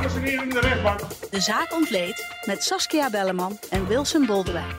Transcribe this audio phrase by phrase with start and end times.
[0.00, 1.00] Dames en heren in de rechtbank.
[1.30, 4.74] De zaak ontleed met Saskia Belleman en Wilson Boldewijn.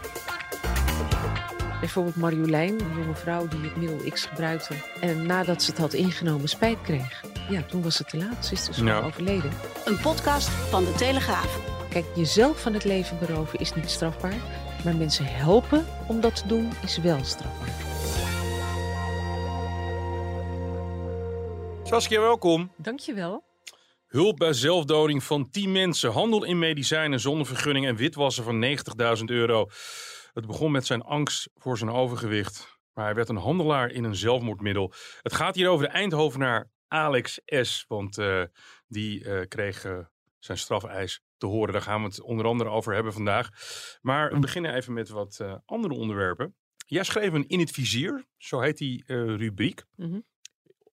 [1.80, 4.74] Bijvoorbeeld Marjolein, een jonge vrouw die het middel X gebruikte.
[5.02, 7.24] En nadat ze het had ingenomen, spijt kreeg.
[7.50, 8.46] Ja, toen was het te laat.
[8.46, 9.00] Ze is dus Ja.
[9.00, 9.52] overleden.
[9.86, 11.60] Een podcast van De Telegraaf.
[11.90, 14.36] Kijk, jezelf van het leven beroven is niet strafbaar.
[14.84, 17.70] Maar mensen helpen om dat te doen is wel strafbaar.
[21.84, 22.72] Saskia, welkom.
[22.78, 23.44] Dankjewel.
[24.12, 28.66] Hulp bij zelfdoding van 10 mensen, handel in medicijnen zonder vergunning en witwassen van
[29.20, 29.70] 90.000 euro.
[30.34, 34.16] Het begon met zijn angst voor zijn overgewicht, maar hij werd een handelaar in een
[34.16, 34.94] zelfmoordmiddel.
[35.22, 38.44] Het gaat hier over de Eindhovenaar Alex S., want eh,
[38.88, 40.00] die eh, kreeg eh,
[40.40, 41.74] zijn strafeis te horen.
[41.74, 43.50] Daar gaan we het onder andere over hebben vandaag.
[44.02, 46.56] Maar we beginnen even met wat andere onderwerpen.
[46.86, 49.04] Jij schreef een In het Vizier, zo heet die
[49.36, 50.20] rubriek Mhm.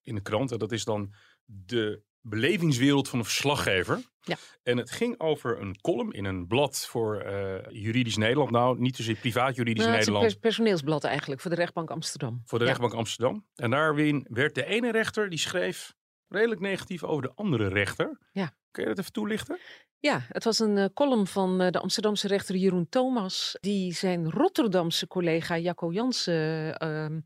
[0.02, 0.52] in de krant.
[0.52, 4.00] En dat is dan de belevingswereld van een verslaggever.
[4.20, 4.36] Ja.
[4.62, 8.50] En het ging over een column in een blad voor eh, juridisch Nederland.
[8.50, 10.40] Nou, niet zozeer privaat juridisch Nou, het is een Nederland.
[10.40, 12.42] pers- personeelsblad eigenlijk voor de rechtbank Amsterdam.
[12.44, 12.70] Voor de Ja.
[12.70, 13.46] rechtbank Amsterdam.
[13.54, 15.94] En daarin werd de ene rechter, die schreef
[16.28, 18.18] redelijk negatief over de andere rechter.
[18.32, 18.52] Ja.
[18.70, 19.58] Kun je dat even toelichten?
[20.00, 24.30] Ja, het was een eh, column van eh, de Amsterdamse rechter Jeroen Thomas, die zijn
[24.30, 27.20] Rotterdamse collega Jacco Jansen ehm,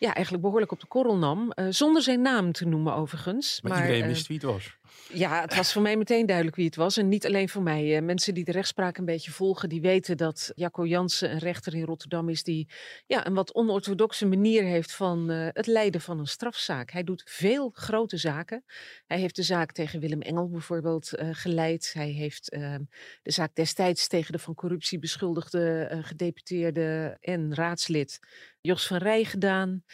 [0.00, 3.60] ja, eigenlijk behoorlijk op de korrel nam, eh, zonder zijn naam te noemen overigens.
[3.62, 4.78] Maar, iedereen eh, wist wie het was.
[5.12, 6.96] Ja, het was voor mij meteen duidelijk wie het was.
[6.96, 8.02] En niet alleen voor mij.
[8.02, 11.84] Mensen die de rechtspraak een beetje volgen, die weten dat Jacco Jansen een rechter in
[11.84, 12.68] Rotterdam is die
[13.06, 16.90] ja, een wat onorthodoxe manier heeft van eh, het leiden van een strafzaak.
[16.90, 18.64] Hij doet veel grote zaken.
[19.06, 21.90] Hij heeft de zaak tegen Willem Engel bijvoorbeeld eh, geleid.
[21.92, 22.82] Hij heeft ehm,
[23.22, 28.18] de zaak destijds tegen de van corruptie beschuldigde eh, gedeputeerde en raadslid
[28.60, 29.84] Jos van Rij gedaan.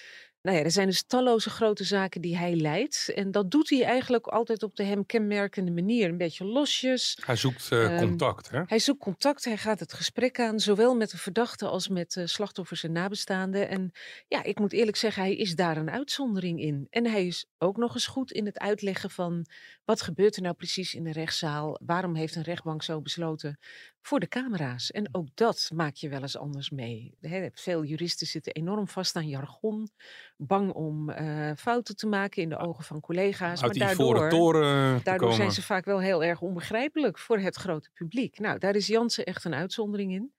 [0.46, 3.12] Nou ja, er zijn dus talloze grote zaken die hij leidt.
[3.14, 6.08] En dat doet hij eigenlijk altijd op de hem kenmerkende manier.
[6.08, 7.18] Een beetje losjes.
[7.24, 8.62] Hij zoekt eh, Ehm, contact, hè?
[8.66, 12.26] Hij zoekt contact, hij gaat het gesprek aan, zowel met de verdachte als met eh,
[12.26, 13.68] slachtoffers en nabestaanden.
[13.68, 13.90] En
[14.28, 16.86] ja, ik moet eerlijk zeggen, hij is daar een uitzondering in.
[16.90, 19.46] En hij is ook nog eens goed in het uitleggen van
[19.84, 21.80] wat gebeurt er nou precies in de rechtszaal?
[21.84, 23.58] Waarom heeft een rechtbank zo besloten
[24.06, 24.90] voor de camera's?
[24.90, 27.14] En ook dat maak je wel eens anders mee.
[27.20, 29.88] Hè, veel juristen zitten enorm vast aan jargon,
[30.36, 33.62] bang om eh, fouten te maken in de ogen van collega's.
[33.62, 37.38] Uit die maar daardoor, toren te Daardoor zijn ze vaak wel heel erg onbegrijpelijk voor
[37.38, 38.38] het grote publiek.
[38.38, 40.32] Nou, daar is Jansen echt een uitzondering in.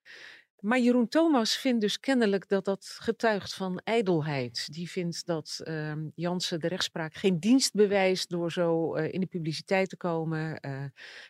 [0.61, 4.73] Maar Jeroen Thomas vindt dus kennelijk dat dat getuigt van ijdelheid.
[4.73, 9.25] Die vindt dat ehm Jansen de rechtspraak geen dienst bewijst door zo eh, in de
[9.25, 10.59] publiciteit te komen.
[10.59, 10.83] eh,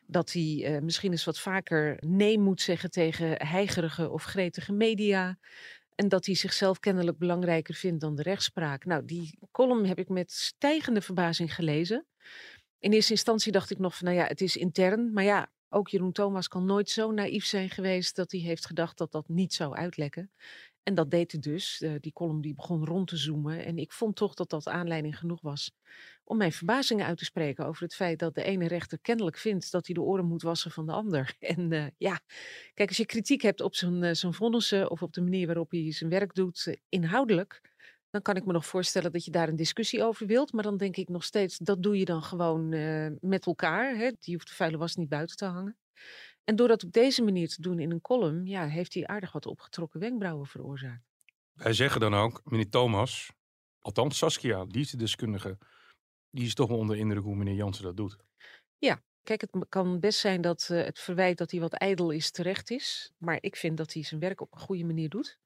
[0.06, 5.38] dat hij eh, misschien eens wat vaker nee moet zeggen tegen heigerige of gretige media.
[5.96, 8.86] En dat hij zichzelf kennelijk belangrijker vindt dan de rechtspraak.
[8.86, 12.06] Nou, die column heb ik met stijgende verbazing gelezen.
[12.80, 15.14] In eerste instantie dacht ik nog van, nou ja, het is intern.
[15.14, 18.98] Maar ja, ook Jeroen Thomas kan nooit zo naïef zijn geweest dat hij heeft gedacht
[18.98, 20.32] dat dat niet zou uitlekken.
[20.84, 21.82] En dat deed het dus.
[21.82, 23.66] Eh, die column die begon rond te zoomen.
[23.66, 25.72] En ik vond toch dat dat aanleiding genoeg was
[26.28, 29.72] om mijn verbazing uit te spreken over het feit dat de ene rechter kennelijk vindt
[29.72, 31.36] dat hij de oren moet wassen van de ander.
[31.40, 32.20] En eh, ja,
[32.74, 35.72] kijk, als je kritiek hebt op zijn, eh, zijn vonnissen of op de manier waarop
[35.72, 37.62] hij zijn werk doet, inhoudelijk,
[38.10, 40.54] dan kan ik me nog voorstellen dat je daar een discussie over wilt.
[40.54, 43.96] Maar dan denk ik nog steeds, dat doe je dan gewoon eh, met elkaar.
[43.96, 44.12] Hè?
[44.20, 45.78] Die hoeft de vuile was niet buiten te hangen.
[46.44, 49.32] En door dat op deze manier te doen in een column, ja, heeft hij aardig
[49.32, 51.04] wat opgetrokken wenkbrauwen veroorzaakt.
[51.54, 53.32] Wij zeggen dan ook, meneer Thomas,
[53.80, 55.58] althans Saskia, liefdesdeskundige,
[56.30, 58.18] die is toch wel onder de indruk hoe meneer Jansen dat doet.
[59.28, 62.72] Kijk, het kan best zijn dat eh, het verwijt dat hij wat ijdel is terecht
[62.72, 63.12] is.
[63.18, 65.40] Maar ik vind dat hij zijn werk op een goede manier doet.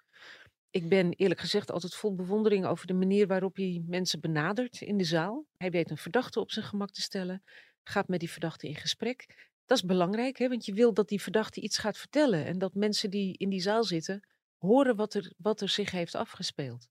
[0.72, 4.98] Ik ben eerlijk gezegd altijd vol bewondering over de manier waarop hij mensen benadert in
[4.98, 5.46] de zaal.
[5.58, 7.44] Hij weet een verdachte op zijn gemak te stellen,
[7.84, 9.50] gaat met die verdachte in gesprek.
[9.66, 10.48] Dat is belangrijk, hè?
[10.48, 12.46] want je wil dat die verdachte iets gaat vertellen.
[12.46, 14.28] En dat mensen die in die zaal zitten,
[14.58, 16.90] horen wat er, wat er zich heeft afgespeeld.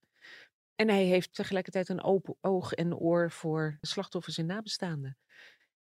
[0.75, 5.17] En hij heeft tegelijkertijd een open oog en oor voor slachtoffers en nabestaanden.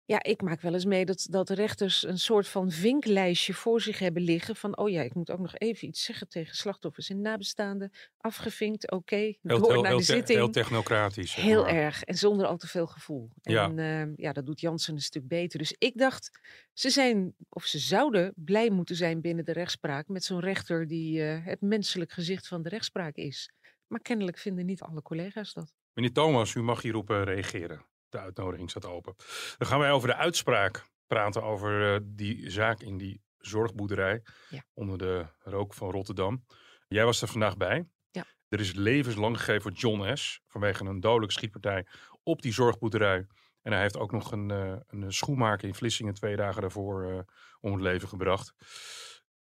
[0.07, 3.99] Ja, ik maak wel eens mee dat, dat rechters een soort van vinklijstje voor zich
[3.99, 4.55] hebben liggen.
[4.55, 7.91] Van, oh ja, ik moet ook nog even iets zeggen tegen slachtoffers en nabestaanden.
[8.17, 10.37] Afgevinkt, oké, Heel, door heel, naar de zitting.
[10.37, 11.35] heel technocratisch.
[11.35, 11.73] Heel maar.
[11.73, 12.03] erg.
[12.03, 13.29] En zonder al te veel gevoel.
[13.41, 13.63] Ja.
[13.63, 15.59] En ehm, ja, dat doet Jansen een stuk beter.
[15.59, 16.39] Dus ik dacht,
[16.73, 21.23] ze zijn, of ze zouden blij moeten zijn binnen de rechtspraak met zo'n rechter die
[21.23, 23.51] eh, het menselijk gezicht van de rechtspraak is.
[23.87, 25.73] Maar kennelijk vinden niet alle collega's dat.
[25.93, 27.85] Meneer Thomas, u mag hierop eh, reageren.
[28.09, 29.15] De uitnodiging staat open.
[29.57, 34.63] Dan gaan wij over de uitspraak praten over eh, die zaak in die zorgboerderij Ja.
[34.73, 36.45] onder de rook van Rotterdam.
[36.87, 37.87] Jij was er vandaag bij.
[38.11, 38.25] Ja.
[38.47, 40.41] Er is levenslang gegeven voor John S.
[40.47, 41.85] vanwege een dodelijke schietpartij
[42.23, 43.27] op die zorgboerderij.
[43.61, 47.19] En hij heeft ook nog een, eh, een schoenmaker in Vlissingen twee dagen daarvoor eh,
[47.59, 48.53] om het leven gebracht.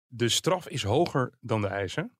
[0.06, 2.17] De straf is hoger dan de eisen.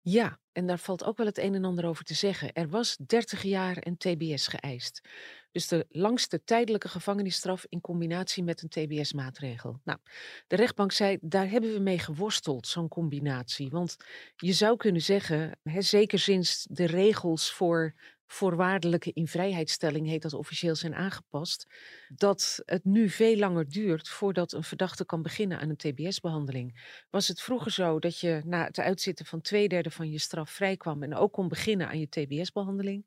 [0.00, 2.52] Ja, en daar valt ook wel het een en ander over te zeggen.
[2.52, 5.08] Er was 30 jaar en TBS geëist.
[5.52, 9.80] Dus de langste tijdelijke gevangenisstraf in combinatie met een TBS-maatregel.
[9.84, 9.98] Nou,
[10.46, 13.70] de rechtbank zei, daar hebben we mee geworsteld, zo'n combinatie.
[13.70, 13.96] Want
[14.36, 17.94] je zou kunnen zeggen, hè, zeker sinds de regels voor
[18.30, 21.66] voorwaardelijke invrijheidstelling, heet dat officieel, zijn aangepast,
[22.08, 26.96] dat het nu veel langer duurt voordat een verdachte kan beginnen aan een TBS-behandeling.
[27.10, 30.50] Was het vroeger zo dat je na het uitzitten van twee derde van je straf
[30.50, 33.04] vrijkwam en ook kon beginnen aan je TBS-behandeling?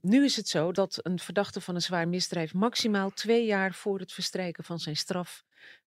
[0.00, 3.98] Nu is het zo dat een verdachte van een zwaar misdrijf maximaal twee jaar voor
[3.98, 5.44] het verstrijken van zijn straf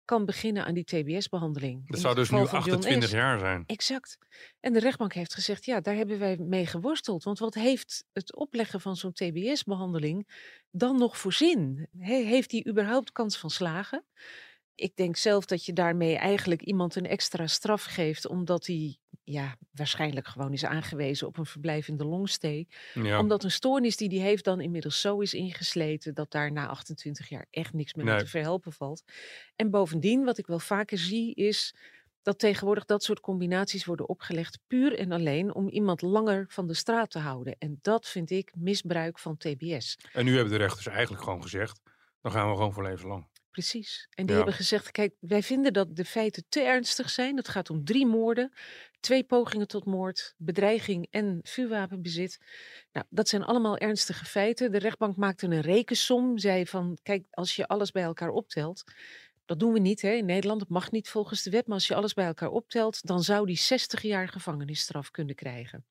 [0.07, 1.89] kan beginnen aan die TBS-behandeling.
[1.89, 3.63] Dat zou dus nu 28 jaar zijn.
[3.65, 4.17] Exact.
[4.59, 7.23] En de rechtbank heeft gezegd, ja, daar hebben wij mee geworsteld.
[7.23, 10.27] Want wat heeft het opleggen van zo'n TBS-behandeling
[10.71, 11.87] dan nog voor zin?
[11.97, 14.05] He- heeft hij überhaupt kans van slagen?
[14.75, 18.97] Ik denk zelf dat je daarmee eigenlijk iemand een extra straf geeft, omdat hij
[19.29, 22.67] ja, waarschijnlijk gewoon is aangewezen op een verblijf in de longstay.
[22.93, 23.19] Ja.
[23.19, 27.29] Omdat een stoornis die hij heeft dan inmiddels zo is ingesleten dat daar na 28
[27.29, 28.17] jaar echt niks meer Nee.
[28.17, 29.03] te verhelpen valt.
[29.55, 31.75] En bovendien, wat ik wel vaker zie, is
[32.21, 36.73] dat tegenwoordig dat soort combinaties worden opgelegd puur en alleen om iemand langer van de
[36.73, 37.55] straat te houden.
[37.59, 39.97] En dat vind ik misbruik van TBS.
[40.13, 41.79] En nu hebben de rechters eigenlijk gewoon gezegd,
[42.21, 43.27] dan gaan we gewoon voor levenslang.
[43.51, 44.07] Precies.
[44.09, 44.35] En die Ja.
[44.35, 47.37] hebben gezegd, kijk, wij vinden dat de feiten te ernstig zijn.
[47.37, 48.53] Het gaat om drie moorden,
[48.99, 52.39] twee pogingen tot moord, bedreiging en vuurwapenbezit.
[52.91, 54.71] Nou, dat zijn allemaal ernstige feiten.
[54.71, 58.83] De rechtbank maakte een rekensom, zei van, kijk, als je alles bij elkaar optelt,
[59.45, 61.87] dat doen we niet hè, in Nederland, dat mag niet volgens de wet, maar als
[61.87, 65.85] je alles bij elkaar optelt, dan zou die 60 jaar gevangenisstraf kunnen krijgen.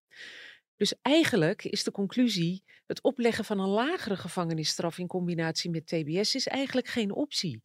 [0.77, 6.35] Dus eigenlijk is de conclusie, het opleggen van een lagere gevangenisstraf in combinatie met TBS
[6.35, 7.63] is eigenlijk geen optie.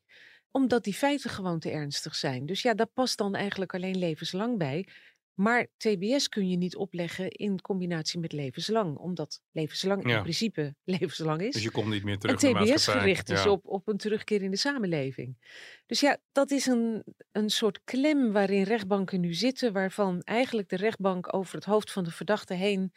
[0.52, 2.46] Omdat die feiten gewoon te ernstig zijn.
[2.46, 4.88] Dus ja, daar past dan eigenlijk alleen levenslang bij.
[5.34, 8.98] Maar TBS kun je niet opleggen in combinatie met levenslang.
[8.98, 10.16] Omdat levenslang Ja.
[10.16, 11.54] in principe levenslang is.
[11.54, 13.50] Dus je komt niet meer En terug in de TBS gericht is Ja.
[13.50, 15.38] op, op een terugkeer in de samenleving.
[15.86, 20.76] Dus ja, dat is een, een soort klem waarin rechtbanken nu zitten, waarvan eigenlijk de
[20.76, 22.92] rechtbank over het hoofd van de verdachte heen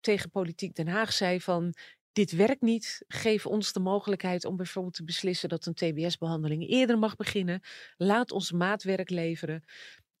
[0.00, 1.74] tegen politiek Den Haag zei van
[2.12, 6.98] dit werkt niet, geef ons de mogelijkheid om bijvoorbeeld te beslissen dat een TBS-behandeling eerder
[6.98, 7.60] mag beginnen.
[7.96, 9.64] Laat ons maatwerk leveren.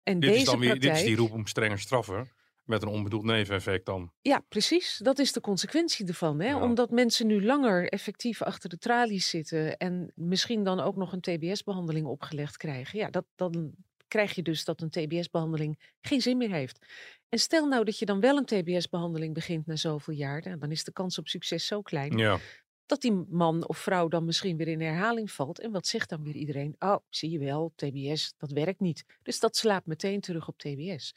[0.06, 2.30] En Dit deze is dan weer, dit is die roep om strenger straffen.
[2.64, 4.12] Met een onbedoeld neveneffect dan.
[4.20, 5.00] Ja, precies.
[5.02, 6.40] Dat is de consequentie ervan.
[6.40, 6.48] Hè?
[6.48, 6.62] Ja.
[6.62, 11.20] Omdat mensen nu langer effectief achter de tralies zitten en misschien dan ook nog een
[11.20, 12.98] TBS-behandeling opgelegd krijgen.
[12.98, 13.74] Ja, dat, dan
[14.08, 16.86] krijg je dus dat een TBS-behandeling geen zin meer heeft.
[17.28, 20.70] En stel nou dat je dan wel een TBS-behandeling begint na zoveel jaar, nou, dan
[20.70, 22.38] is de kans op succes zo klein Ja.
[22.86, 25.60] Dat die man of vrouw dan misschien weer in herhaling valt.
[25.60, 26.76] En wat zegt dan weer iedereen?
[26.78, 29.04] Oh, zie je wel, TBS, dat werkt niet.
[29.22, 31.14] Dus dat slaapt meteen terug op TBS.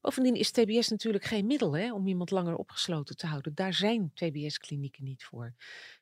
[0.00, 3.54] Bovendien is TBS natuurlijk geen middel hè, om iemand langer opgesloten te houden.
[3.54, 5.54] Daar zijn TBS-klinieken niet voor.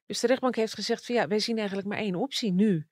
[0.07, 2.87] Dus de rechtbank heeft gezegd van ja, wij zien eigenlijk maar één optie nu.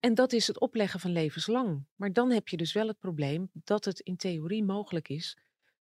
[0.00, 1.84] En dat is het opleggen van levenslang.
[1.94, 5.38] Maar dan heb je dus wel het probleem dat het in theorie mogelijk is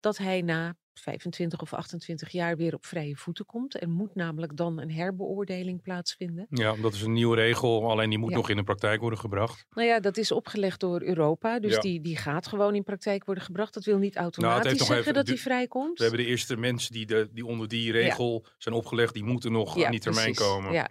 [0.00, 3.80] dat hij na 25 of 28 jaar weer op vrije voeten komt.
[3.82, 6.46] Er moet namelijk dan een herbeoordeling plaatsvinden.
[6.50, 7.90] ja, dat is een nieuwe regel.
[7.90, 8.36] Alleen die moet Ja.
[8.36, 9.64] nog in de praktijk worden gebracht.
[9.70, 11.58] Nou ja, dat is opgelegd door Europa.
[11.60, 11.80] Dus Ja.
[11.80, 13.74] die, die gaat gewoon in praktijk worden gebracht.
[13.74, 15.98] Dat wil niet automatisch nog zeggen even- dat hij vrijkomt.
[15.98, 19.14] We hebben de eerste mensen die, de, die onder die regel zijn opgelegd.
[19.14, 20.52] Die moeten nog aan die termijn precies.
[20.52, 20.72] komen.
[20.72, 20.88] Ja.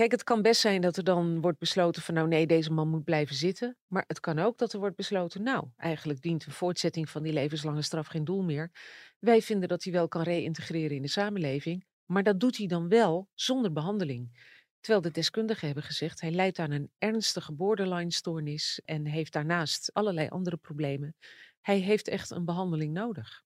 [0.00, 2.88] Kijk, het kan best zijn dat er dan wordt besloten van nou nee, deze man
[2.88, 3.76] moet blijven zitten.
[3.86, 7.32] Maar het kan ook dat er wordt besloten, nou, eigenlijk dient een voortzetting van die
[7.32, 8.70] levenslange straf geen doel meer.
[9.18, 12.88] Wij vinden dat hij wel kan reïntegreren in de samenleving, maar dat doet hij dan
[12.88, 14.54] wel zonder behandeling.
[14.80, 20.28] Terwijl de deskundigen hebben gezegd, hij lijdt aan een ernstige borderline-stoornis en heeft daarnaast allerlei
[20.28, 21.16] andere problemen.
[21.60, 23.42] Hij heeft echt een behandeling nodig.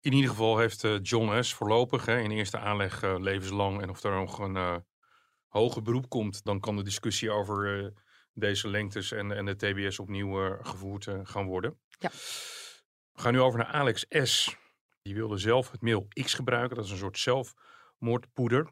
[0.00, 1.54] In ieder geval heeft eh, John S.
[1.54, 3.82] voorlopig hè, in eerste aanleg eh, levenslang.
[3.82, 4.76] En of er nog een, eh,
[5.50, 7.90] hoger beroep komt, dan kan de discussie over eh,
[8.32, 11.78] deze lengtes en, en de TBS opnieuw eh, gevoerd eh, gaan worden.
[11.98, 12.10] Ja.
[13.12, 14.56] We gaan nu over naar Alex S.
[15.02, 16.76] Die wilde zelf het middel X gebruiken.
[16.76, 18.70] Dat is een soort zelfmoordpoeder.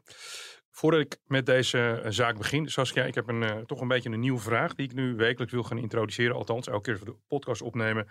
[0.71, 4.39] Voordat ik met deze zaak begin, Saskia, ik heb een, toch een beetje een nieuwe
[4.39, 6.35] vraag die ik nu wekelijks wil gaan introduceren.
[6.35, 8.07] Althans, elke keer als we de podcast opnemen.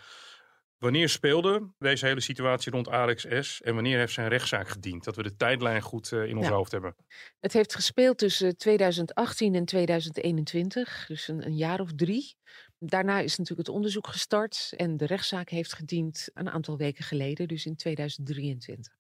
[0.79, 3.61] Wanneer speelde deze hele situatie rond Alex S.
[3.61, 5.05] en wanneer heeft zijn rechtszaak gediend?
[5.05, 6.53] Dat we de tijdlijn goed eh, in ons Ja.
[6.53, 6.97] hoofd hebben.
[7.41, 12.37] Het heeft gespeeld tussen 2018 en 2021, dus een, een jaar of drie.
[12.79, 17.49] Daarna is natuurlijk het onderzoek gestart en de rechtszaak heeft gediend een aantal weken geleden,
[17.49, 18.93] dus in 2023.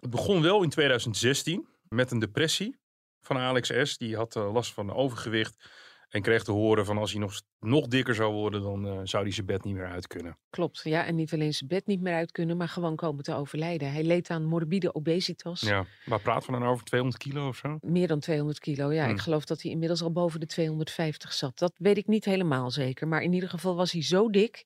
[0.00, 2.78] Het begon wel in 2016 met een depressie
[3.20, 3.98] van Alex S.
[3.98, 5.68] Die had eh, last van overgewicht
[6.08, 9.22] en kreeg te horen van als hij nog, nog dikker zou worden, dan eh, zou
[9.22, 10.38] hij zijn bed niet meer uit kunnen.
[10.50, 13.34] Klopt, ja, en niet alleen zijn bed niet meer uit kunnen, maar gewoon komen te
[13.34, 13.92] overlijden.
[13.92, 15.60] Hij leed aan morbide obesitas.
[15.60, 16.84] Ja, waar praten we dan over?
[16.84, 17.78] 200 kilo of zo?
[17.80, 19.04] Meer dan 200 kilo, ja.
[19.04, 19.14] Hmm.
[19.14, 21.58] Ik geloof dat hij inmiddels al boven de 250 zat.
[21.58, 23.08] Dat weet ik niet helemaal zeker.
[23.08, 24.64] Maar in ieder geval was hij zo dik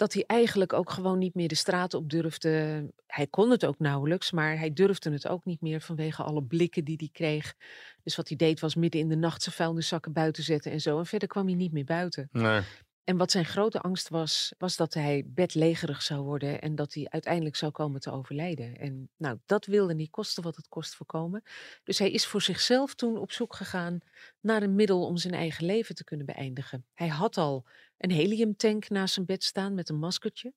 [0.00, 2.84] dat hij eigenlijk ook gewoon niet meer de straat op durfde.
[3.06, 6.84] Hij kon het ook nauwelijks, maar hij durfde het ook niet meer vanwege alle blikken
[6.84, 7.54] die hij kreeg.
[8.02, 10.98] Dus wat hij deed was midden in de nacht zijn vuilniszakken buiten zetten en zo.
[10.98, 12.28] En verder kwam hij niet meer buiten.
[12.32, 12.60] Nee.
[13.04, 17.06] En wat zijn grote angst was, was dat hij bedlegerig zou worden en dat hij
[17.08, 18.76] uiteindelijk zou komen te overlijden.
[18.76, 21.42] En nou, dat wilde niet kosten wat het kost voorkomen.
[21.84, 23.98] Dus hij is voor zichzelf toen op zoek gegaan
[24.40, 26.86] naar een middel om zijn eigen leven te kunnen beëindigen.
[26.94, 27.66] Hij had al
[27.96, 30.52] een heliumtank naast zijn bed staan met een maskertje.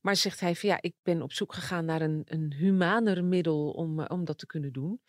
[0.00, 3.70] Maar zegt hij van ja, ik ben op zoek gegaan naar een, een humaner middel
[3.70, 5.00] om, eh, om dat te kunnen doen.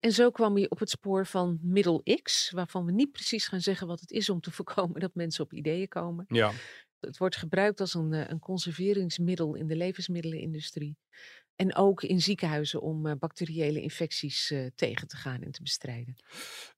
[0.00, 3.60] En zo kwam hij op het spoor van middel X, waarvan we niet precies gaan
[3.60, 6.24] zeggen wat het is om te voorkomen dat mensen op ideeën komen.
[6.28, 6.52] Ja,
[7.00, 10.96] Het wordt gebruikt als een, eh, een conserveringsmiddel in de levensmiddelenindustrie.
[11.56, 16.14] En ook in ziekenhuizen om eh, bacteriële infecties eh, tegen te gaan en te bestrijden.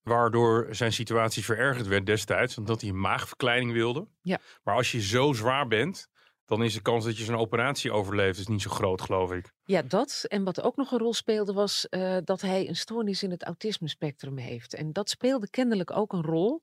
[0.03, 4.09] waardoor zijn situatie verergerd werd destijds, omdat hij een maagverkleining wilde.
[4.23, 4.41] Ja.
[4.63, 6.11] Maar als je zo zwaar bent,
[6.45, 9.53] dan is de kans dat je zo'n operatie overleeft is niet zo groot, geloof ik.
[9.65, 10.25] Ja, dat.
[10.29, 13.43] En wat ook nog een rol speelde was eh, dat hij een stoornis in het
[13.43, 14.75] autisme-spectrum heeft.
[14.75, 16.63] En dat speelde kennelijk ook een rol.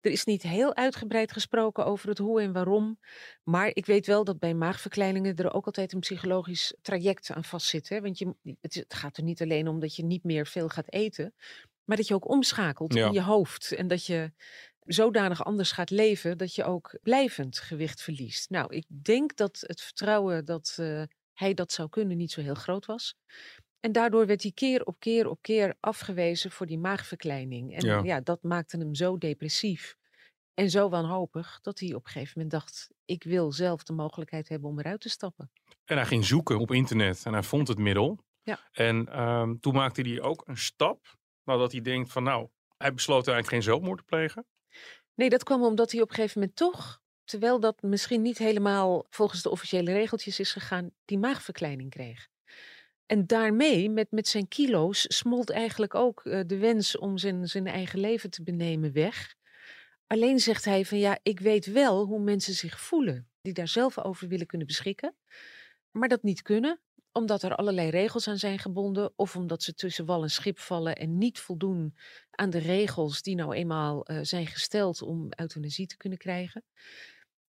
[0.00, 2.98] Er is niet heel uitgebreid gesproken over het hoe en waarom.
[3.42, 7.88] Maar ik weet wel dat bij maagverkleiningen er ook altijd een psychologisch traject aan vastzit.
[7.88, 8.00] Hè?
[8.00, 11.34] Want je, het, gaat er niet alleen om dat je niet meer veel gaat eten.
[11.84, 13.06] Maar dat je ook omschakelt Ja.
[13.06, 13.72] in je hoofd.
[13.72, 14.32] En dat je
[14.88, 18.50] zodanig anders gaat leven dat je ook blijvend gewicht verliest.
[18.50, 21.02] Nou, ik denk dat het vertrouwen dat eh,
[21.32, 23.14] hij dat zou kunnen niet zo heel groot was.
[23.80, 27.74] En daardoor werd hij keer op keer op keer afgewezen voor die maagverkleining.
[27.76, 28.00] En Ja.
[28.02, 29.96] ja, dat maakte hem zo depressief
[30.54, 34.48] en zo wanhopig dat hij op een gegeven moment dacht: ik wil zelf de mogelijkheid
[34.48, 35.50] hebben om eruit te stappen.
[35.84, 38.18] En hij ging zoeken op internet en hij vond het middel.
[38.42, 38.58] Ja.
[38.72, 43.26] En ehm, toen maakte hij ook een stap, nadat hij denkt van nou, hij besloot
[43.26, 44.46] eigenlijk geen zelfmoord te plegen.
[45.18, 49.06] Nee, dat kwam omdat hij op een gegeven moment toch, terwijl dat misschien niet helemaal
[49.10, 52.28] volgens de officiële regeltjes is gegaan, die maagverkleining kreeg.
[53.06, 57.66] En daarmee, met, met zijn kilo's, smolt eigenlijk ook eh, de wens om zijn, zijn
[57.66, 59.34] eigen leven te benemen weg.
[60.06, 63.98] Alleen zegt hij van ja, ik weet wel hoe mensen zich voelen, die daar zelf
[63.98, 65.14] over willen kunnen beschikken,
[65.90, 66.80] maar dat niet kunnen
[67.12, 70.96] omdat er allerlei regels aan zijn gebonden, of omdat ze tussen wal en schip vallen
[70.96, 71.94] en niet voldoen
[72.30, 76.64] aan de regels die nou eenmaal eh, zijn gesteld om euthanasie te kunnen krijgen.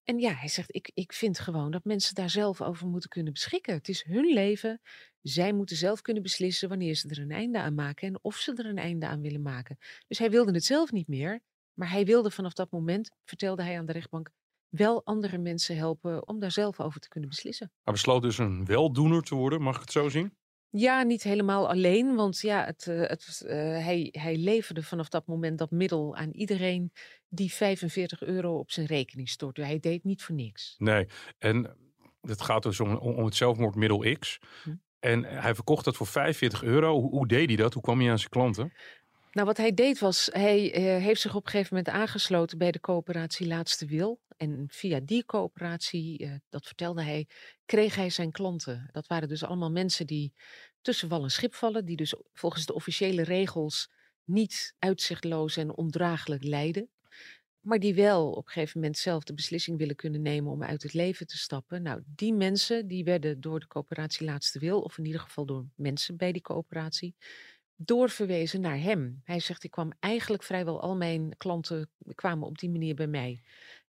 [0.03, 3.33] En ja, hij zegt, ik, ik vind gewoon dat mensen daar zelf over moeten kunnen
[3.33, 3.73] beschikken.
[3.73, 4.81] Het is hun leven.
[5.21, 8.53] Zij moeten zelf kunnen beslissen wanneer ze er een einde aan maken en of ze
[8.53, 9.77] er een einde aan willen maken.
[10.07, 11.41] Dus hij wilde het zelf niet meer,
[11.73, 14.31] maar hij wilde vanaf dat moment, vertelde hij aan de rechtbank,
[14.69, 17.71] wel andere mensen helpen om daar zelf over te kunnen beslissen.
[17.83, 20.37] Hij besloot dus een weldoener te worden, mag ik het zo zien?
[20.71, 25.27] Ja, niet helemaal alleen, want ja, het, eh, het, eh, hij, hij leverde vanaf dat
[25.27, 26.91] moment dat middel aan iedereen
[27.27, 29.61] die 45 euro op zijn rekening stortte.
[29.61, 30.75] Hij deed niet voor niks.
[30.77, 31.07] Nee.
[31.37, 31.77] En
[32.21, 34.39] het gaat dus om, om het zelfmoordmiddel X.
[34.63, 34.75] Hm.
[34.99, 36.99] En hij verkocht dat voor 45 euro.
[36.99, 37.73] Hoe, hoe deed hij dat?
[37.73, 38.73] Hoe kwam hij aan zijn klanten?
[39.31, 42.71] Nou, wat hij deed was, hij eh, heeft zich op een gegeven moment aangesloten bij
[42.71, 44.19] de coöperatie Laatste Wil.
[44.39, 47.27] En via die coöperatie, eh, dat vertelde hij,
[47.65, 48.89] kreeg hij zijn klanten.
[48.91, 50.33] Dat waren dus allemaal mensen die
[50.81, 53.89] tussen wal en schip vallen, die dus volgens de officiële regels
[54.23, 56.89] niet uitzichtloos en ondraaglijk lijden.
[57.59, 60.83] Maar die wel op een gegeven moment zelf de beslissing willen kunnen nemen om uit
[60.83, 61.81] het leven te stappen.
[61.81, 65.65] Nou, die mensen die werden door de coöperatie Laatste Wil, of in ieder geval door
[65.75, 67.15] mensen bij die coöperatie,
[67.75, 69.21] doorverwezen naar hem.
[69.23, 73.41] Hij zegt, ik kwam eigenlijk vrijwel al mijn klanten kwamen op die manier bij mij.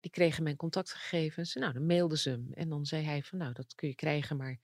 [0.01, 1.55] Die kregen mijn contactgegevens.
[1.55, 2.49] Nou, dan mailden ze hem.
[2.53, 4.59] En dan zei hij van, nou, dat kun je krijgen, maar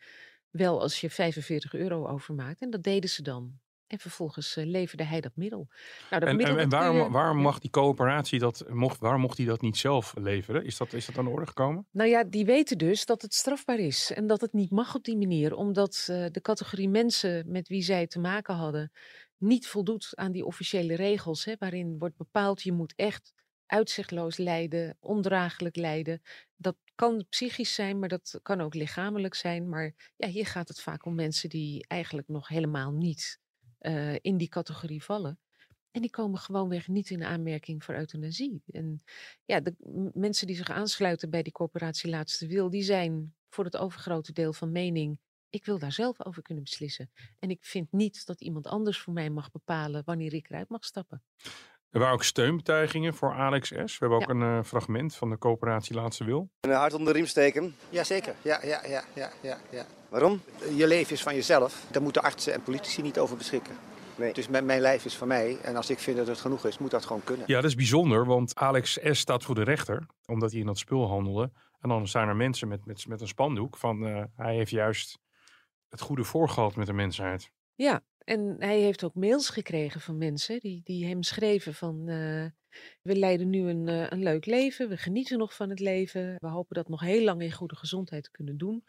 [0.50, 2.61] wel als je 45 euro overmaakt.
[2.61, 3.59] En dat deden ze dan.
[3.87, 5.69] En vervolgens uh, leverde hij dat middel.
[6.11, 9.37] Nou, dat en, middel en, en waarom, waarom mag die coöperatie dat, mocht, waarom mocht
[9.37, 10.64] hij dat niet zelf leveren?
[10.64, 11.87] Is dat, is dat aan de orde gekomen?
[11.91, 15.05] Nou ja, die weten dus dat het strafbaar is en dat het niet mag op
[15.05, 18.93] die manier, omdat eh, de categorie mensen met wie zij te maken hadden
[19.37, 23.35] niet voldoet aan die officiële regels, hè, waarin wordt bepaald je moet echt
[23.66, 26.23] uitzichtloos lijden, ondraaglijk lijden.
[26.56, 29.68] Dat kan psychisch zijn, maar dat kan ook lichamelijk zijn.
[29.68, 33.40] Maar ja, hier gaat het vaak om mensen die eigenlijk nog helemaal niet
[33.78, 35.38] eh, in die categorie vallen.
[35.90, 38.62] En die komen gewoonweg niet in aanmerking voor euthanasie.
[38.71, 39.02] En
[39.44, 39.75] ja, de
[40.14, 44.52] mensen die zich aansluiten bij die corporatie Laatste Wil, die zijn voor het overgrote deel
[44.52, 45.18] van mening.
[45.50, 47.11] Ik wil daar zelf over kunnen beslissen.
[47.38, 50.85] En ik vind niet dat iemand anders voor mij mag bepalen wanneer ik eruit mag
[50.85, 51.23] stappen.
[51.94, 53.72] Er waren ook steunbetuigingen voor Alex S.
[53.74, 54.34] We hebben ook Ja.
[54.34, 56.50] een eh, fragment van de coöperatie Laatste Wil.
[56.60, 57.74] Een hart onder de riem steken.
[57.90, 59.86] Jazeker, ja, ja, ja, ja, ja, ja.
[60.08, 60.40] Waarom?
[60.76, 61.84] Je leven is van jezelf.
[61.90, 63.76] Daar moeten artsen en politici niet over beschikken.
[64.16, 64.32] Nee.
[64.32, 65.58] Dus mijn, mijn lijf is van mij.
[65.62, 67.44] En als ik vind dat het genoeg is, moet dat gewoon kunnen.
[67.46, 69.18] Ja, dat is bijzonder, want Alex S.
[69.18, 71.52] staat voor de rechter, omdat hij in dat spul handelde.
[71.80, 75.18] En dan zijn er mensen met, met, met een spandoek van eh, hij heeft juist
[75.88, 77.50] het goede voorgehad met de mensheid.
[77.74, 82.09] Ja, en hij heeft ook mails gekregen van mensen die, die hem schreven van...
[82.09, 82.47] eh,
[83.02, 86.37] we leiden nu een, eh, een leuk leven, we genieten nog van het leven.
[86.38, 88.85] We hopen dat nog heel lang in goede gezondheid te kunnen doen.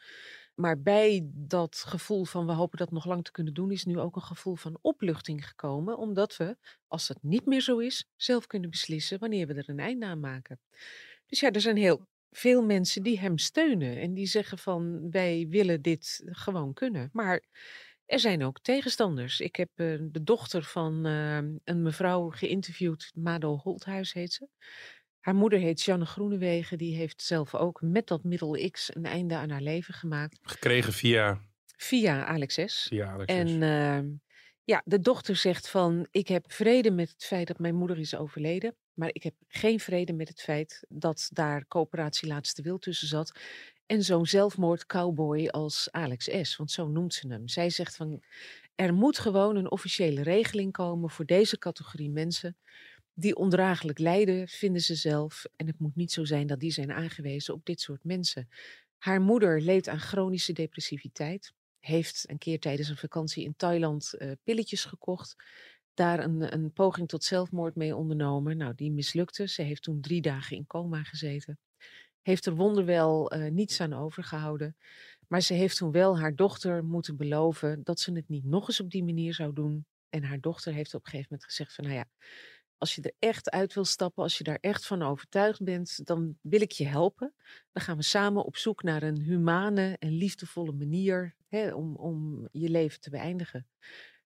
[0.56, 3.72] Maar bij dat gevoel van we hopen dat nog lang te kunnen doen...
[3.72, 5.98] is nu ook een gevoel van opluchting gekomen.
[5.98, 9.80] Omdat we, als dat niet meer zo is, zelf kunnen beslissen wanneer we er een
[9.80, 10.60] einde aan maken.
[11.28, 13.98] Dus ja, er zijn heel veel mensen die hem steunen.
[13.98, 17.10] En die zeggen van wij willen dit gewoon kunnen.
[17.14, 17.44] Maar
[18.06, 19.40] er zijn ook tegenstanders.
[19.40, 24.48] Ik heb eh, de dochter van eh, een mevrouw geïnterviewd, Mado Holthuis heet ze.
[25.20, 26.78] Haar moeder heet Janne Groenewegen.
[26.78, 30.40] Die heeft zelf ook met dat middel X een einde aan haar leven gemaakt.
[30.42, 31.42] Gekregen via,
[31.78, 32.86] Via Alex S.
[32.90, 33.34] via Alex.
[33.34, 34.08] En ehm,
[34.64, 38.16] ja, de dochter zegt van, ik heb vrede met het feit dat mijn moeder is
[38.16, 38.76] overleden.
[38.94, 43.40] Maar ik heb geen vrede met het feit dat daar coöperatie Laatste Wil tussen zat.
[43.86, 46.56] En zo'n zelfmoord cowboy als Alex S.
[46.56, 47.48] Want zo noemt ze hem.
[47.48, 48.24] Zij zegt van,
[48.76, 52.58] er moet gewoon een officiële regeling komen voor deze categorie mensen.
[53.14, 55.46] Die ondraaglijk lijden, vinden ze zelf.
[55.56, 58.50] En het moet niet zo zijn dat die zijn aangewezen op dit soort mensen.
[58.98, 64.32] Haar moeder leed aan chronische depressiviteit heeft een keer tijdens een vakantie in Thailand eh,
[64.44, 65.36] pilletjes gekocht.
[65.94, 68.58] Daar een, een poging tot zelfmoord mee ondernomen.
[68.58, 69.48] Nou, die mislukte.
[69.48, 71.60] Ze heeft toen drie dagen in coma gezeten.
[72.26, 74.76] Heeft er wonderwel eh, niets aan overgehouden.
[75.28, 78.80] Maar ze heeft toen wel haar dochter moeten beloven dat ze het niet nog eens
[78.80, 79.86] op die manier zou doen.
[80.10, 82.06] En haar dochter heeft op een gegeven moment gezegd van, nou ja,
[82.78, 86.38] als je er echt uit wil stappen, als je daar echt van overtuigd bent, dan
[86.42, 87.34] wil ik je helpen.
[87.72, 92.48] Dan gaan we samen op zoek naar een humane en liefdevolle manier hè, om, om
[92.52, 93.68] je leven te beëindigen.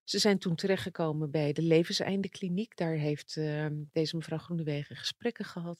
[0.04, 2.76] Ze zijn toen terechtgekomen bij de Levenseindekliniek.
[2.76, 5.78] Daar heeft eh, deze mevrouw Groenewegen gesprekken gehad.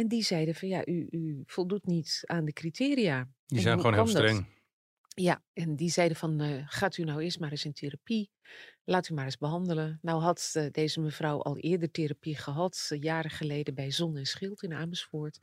[0.00, 3.28] En die zeiden van ja, u, u voldoet niet aan de criteria.
[3.46, 4.44] Die En zijn gewoon heel dat?
[5.14, 8.30] Ja, en die zeiden van, eh, gaat u nou eerst maar eens in therapie.
[8.84, 9.98] Laat u maar eens behandelen.
[10.02, 14.26] Nou had eh, deze mevrouw al eerder therapie gehad, eh, jaren geleden bij Zon en
[14.26, 15.38] Schild in Amersfoort.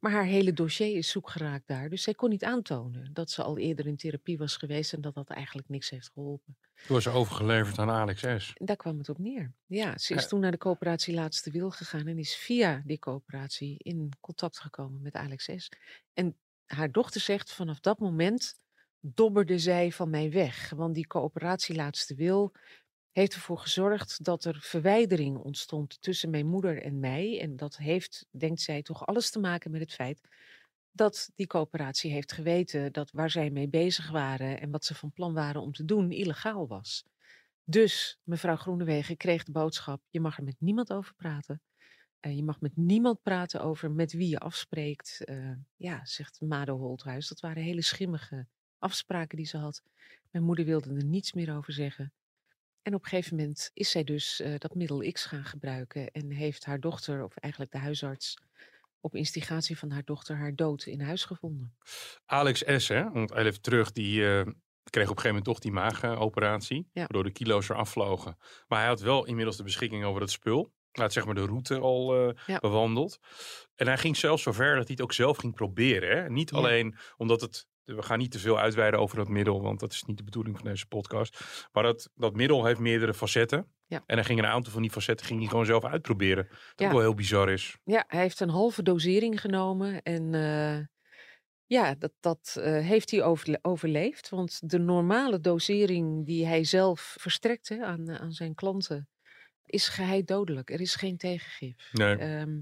[0.00, 1.88] Maar haar hele dossier is zoek geraakt daar.
[1.88, 5.14] Dus zij kon niet aantonen dat ze al eerder in therapie was geweest en dat
[5.14, 6.56] dat eigenlijk niks heeft geholpen.
[6.74, 8.52] Toen was ze overgeleverd aan Alex S.
[8.54, 9.52] Daar kwam het op neer.
[9.66, 10.28] Ja, ze is Ja.
[10.28, 15.02] toen naar de coöperatie Laatste Wil gegaan en is via die coöperatie in contact gekomen
[15.02, 15.68] met Alex S.
[16.12, 18.54] En haar dochter zegt vanaf dat moment
[19.14, 20.70] dobberde zij van mij weg.
[20.70, 22.52] Want die coöperatie Laatste Wil
[23.12, 27.40] heeft ervoor gezorgd dat er verwijdering ontstond tussen mijn moeder en mij.
[27.40, 30.20] En dat heeft, denkt zij, toch alles te maken met het feit
[30.96, 35.12] dat die coöperatie heeft geweten dat waar zij mee bezig waren en wat ze van
[35.12, 37.04] plan waren om te doen, illegaal was.
[37.64, 41.62] Dus mevrouw Groenewegen kreeg de boodschap: je mag er met niemand over praten.
[42.20, 45.24] Eh, je mag met niemand praten over met wie je afspreekt.
[45.24, 47.28] Eh, ja, zegt Mado Holthuis.
[47.28, 48.46] Dat waren hele schimmige
[48.86, 49.82] afspraken die ze had.
[50.30, 52.12] Mijn moeder wilde er niets meer over zeggen.
[52.82, 56.10] En op een gegeven moment is zij dus eh, dat middel X gaan gebruiken.
[56.10, 58.38] En heeft haar dochter, of eigenlijk de huisarts,
[59.00, 61.74] op instigatie van haar dochter, haar dood in huis gevonden.
[62.26, 64.46] Alex S, hè, want even terug, die eh,
[64.90, 66.88] kreeg op een gegeven moment toch die maagoperatie.
[66.92, 67.00] Ja.
[67.00, 68.36] Waardoor de kilo's eraf vlogen.
[68.68, 70.72] Maar hij had wel inmiddels de beschikking over het spul.
[70.92, 72.14] Hij had zeg maar de route al
[72.46, 72.58] Ja.
[72.60, 73.18] bewandeld.
[73.74, 76.16] En hij ging zelfs zover dat hij het ook zelf ging proberen.
[76.22, 76.30] Hè?
[76.30, 76.56] Niet Ja.
[76.56, 77.66] alleen omdat het...
[77.86, 80.56] We gaan niet te veel uitweiden over dat middel, want dat is niet de bedoeling
[80.56, 81.40] van deze podcast.
[81.72, 83.66] Maar dat, dat middel heeft meerdere facetten.
[83.86, 84.02] Ja.
[84.06, 86.46] En hij ging een aantal van die facetten ging hij gewoon zelf uitproberen.
[86.48, 86.90] Dat Ja.
[86.90, 87.76] wel heel bizar is.
[87.84, 90.02] Ja, hij heeft een halve dosering genomen.
[90.02, 90.84] En eh,
[91.68, 94.28] Ja, dat, dat eh, heeft hij overle- overleefd.
[94.28, 99.08] Want de normale dosering die hij zelf verstrekt hè, aan, aan zijn klanten
[99.64, 100.70] is geheid dodelijk.
[100.70, 101.88] Er is geen tegengif.
[101.92, 102.16] Nee.
[102.16, 102.58] Ehm,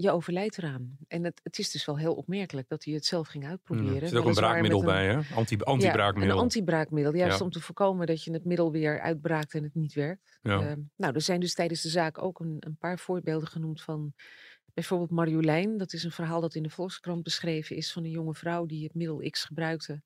[0.00, 0.96] je overlijdt eraan.
[1.08, 4.02] En het, het is dus wel heel opmerkelijk dat hij het zelf ging Ja, uitproberen.
[4.02, 5.14] Er zit ook een braakmiddel bij, hè?
[5.34, 6.36] Anti, Ja, antibraakmiddel.
[6.36, 7.44] een antibraakmiddel, juist Ja.
[7.44, 10.38] om te voorkomen dat je het middel weer uitbraakt en het niet werkt.
[10.42, 10.60] Ja.
[10.60, 14.14] Ehm, nou, er zijn dus tijdens de zaak ook een, een paar voorbeelden genoemd van
[14.74, 15.76] bijvoorbeeld Marjolein.
[15.78, 18.84] Dat is een verhaal dat in de Volkskrant beschreven is van een jonge vrouw die
[18.84, 20.02] het middel X gebruikte.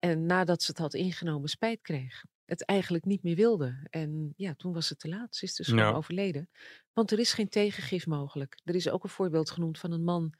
[0.00, 2.24] En nadat ze het had ingenomen, spijt kreeg.
[2.44, 3.86] Het eigenlijk niet meer wilde.
[3.90, 5.36] En ja, toen was het te laat.
[5.36, 5.92] Ze is dus gewoon Ja.
[5.92, 6.50] overleden.
[6.92, 8.60] Want er is geen tegengif mogelijk.
[8.64, 10.34] Er is ook een voorbeeld genoemd van een man.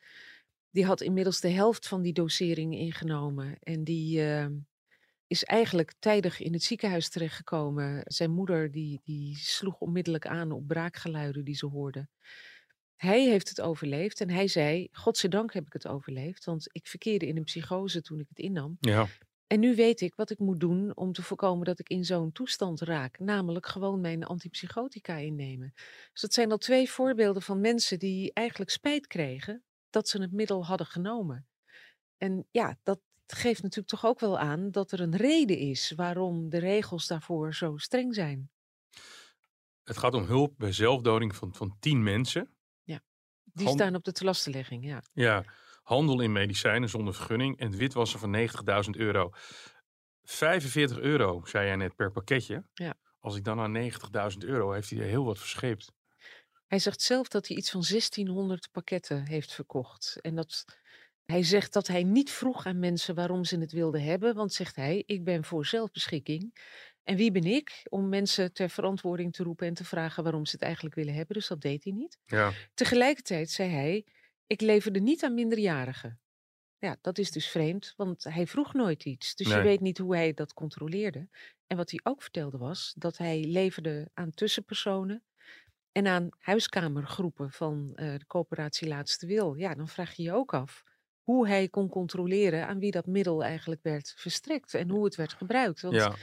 [0.70, 3.58] Die had inmiddels de helft van die dosering ingenomen.
[3.58, 4.52] En die ehm,
[5.26, 8.00] is eigenlijk tijdig in het ziekenhuis terechtgekomen.
[8.04, 12.08] Zijn moeder die, die sloeg onmiddellijk aan op braakgeluiden die ze hoorde.
[12.96, 16.44] Hij heeft het overleefd en hij zei, godzijdank heb ik het overleefd.
[16.44, 18.76] Want ik verkeerde in een psychose toen ik het innam.
[18.80, 19.06] Ja.
[19.50, 22.32] En nu weet ik wat ik moet doen om te voorkomen dat ik in zo'n
[22.32, 23.18] toestand raak.
[23.18, 25.72] Namelijk gewoon mijn antipsychotica innemen.
[26.12, 30.32] Dus dat zijn al twee voorbeelden van mensen die eigenlijk spijt kregen dat ze het
[30.32, 31.46] middel hadden genomen.
[32.16, 36.48] En ja, dat geeft natuurlijk toch ook wel aan dat er een reden is waarom
[36.48, 38.50] de regels daarvoor zo streng zijn.
[39.84, 42.54] Het gaat om hulp bij zelfdoding van, van tien mensen.
[43.52, 45.02] Die Hand- staan op de tellastenlegging, ja.
[45.12, 45.44] Ja,
[45.90, 48.48] handel in medicijnen zonder vergunning en witwassen van
[48.84, 49.30] 90.000 euro.
[50.22, 52.64] 45 euro, zei jij net, per pakketje.
[52.74, 52.94] Ja.
[53.18, 53.90] Als ik dan aan
[54.32, 55.92] 90.000 euro, heeft hij er heel wat verscheept.
[56.66, 60.18] Hij zegt zelf dat hij iets van 1600 pakketten heeft verkocht.
[60.20, 60.64] En dat
[61.24, 64.34] hij zegt dat hij niet vroeg aan mensen waarom ze het wilden hebben.
[64.34, 66.54] Want zegt hij, ik ben voor zelfbeschikking.
[67.02, 70.52] En wie ben ik om mensen ter verantwoording te roepen en te vragen waarom ze
[70.52, 71.36] het eigenlijk willen hebben.
[71.36, 72.18] Dus dat deed hij niet.
[72.26, 74.04] Ja, Tegelijkertijd zei hij,
[74.50, 76.20] ik leverde niet aan minderjarigen.
[76.78, 79.34] Ja, dat is dus vreemd, want hij vroeg nooit iets.
[79.34, 81.28] Dus je weet niet hoe hij dat controleerde.
[81.66, 85.24] En wat hij ook vertelde was dat hij leverde aan tussenpersonen
[85.92, 89.54] en aan huiskamergroepen van eh, de coöperatie Laatste Wil.
[89.54, 90.84] Ja, dan vraag je je ook af
[91.22, 95.32] hoe hij kon controleren aan wie dat middel eigenlijk werd verstrekt en hoe het werd
[95.32, 95.80] gebruikt.
[95.80, 96.14] Want ja.